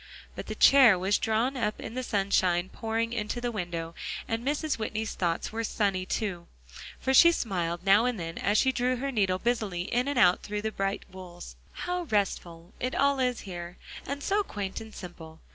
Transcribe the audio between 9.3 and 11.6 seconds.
busily in and out through the bright wools.